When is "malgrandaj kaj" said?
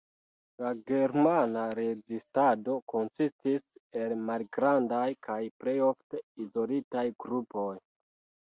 4.31-5.39